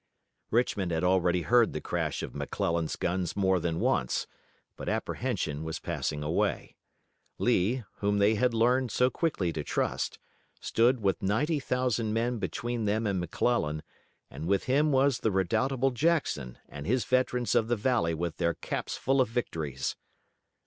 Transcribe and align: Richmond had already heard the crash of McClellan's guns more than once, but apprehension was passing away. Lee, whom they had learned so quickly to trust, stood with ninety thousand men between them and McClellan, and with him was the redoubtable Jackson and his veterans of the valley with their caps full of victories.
Richmond 0.49 0.91
had 0.91 1.03
already 1.03 1.43
heard 1.43 1.73
the 1.73 1.79
crash 1.79 2.23
of 2.23 2.33
McClellan's 2.33 2.95
guns 2.95 3.35
more 3.35 3.59
than 3.59 3.79
once, 3.79 4.25
but 4.75 4.89
apprehension 4.89 5.63
was 5.63 5.77
passing 5.77 6.23
away. 6.23 6.75
Lee, 7.37 7.83
whom 7.97 8.17
they 8.17 8.33
had 8.33 8.51
learned 8.51 8.89
so 8.89 9.11
quickly 9.11 9.53
to 9.53 9.63
trust, 9.63 10.17
stood 10.59 11.01
with 11.01 11.21
ninety 11.21 11.59
thousand 11.59 12.13
men 12.13 12.39
between 12.39 12.85
them 12.85 13.05
and 13.05 13.19
McClellan, 13.19 13.83
and 14.27 14.47
with 14.47 14.63
him 14.63 14.91
was 14.91 15.19
the 15.19 15.29
redoubtable 15.29 15.91
Jackson 15.91 16.57
and 16.67 16.87
his 16.87 17.05
veterans 17.05 17.53
of 17.53 17.67
the 17.67 17.75
valley 17.75 18.15
with 18.15 18.37
their 18.37 18.55
caps 18.55 18.97
full 18.97 19.21
of 19.21 19.29
victories. 19.29 19.95